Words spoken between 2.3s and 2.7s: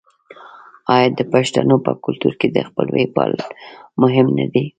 کې د